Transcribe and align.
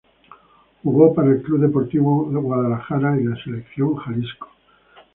Jugó 0.81 1.13
para 1.13 1.29
el 1.29 1.43
Club 1.43 1.59
Deportivo 1.59 2.25
Guadalajara 2.31 3.21
y 3.21 3.25
la 3.25 3.35
Selección 3.35 3.93
Jalisco. 3.97 4.49